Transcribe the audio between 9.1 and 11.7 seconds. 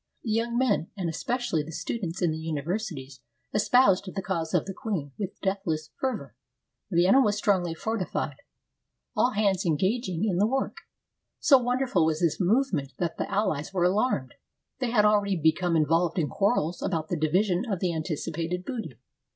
all hands engag 325 AUSTRIA HUNGARY ing in the work. So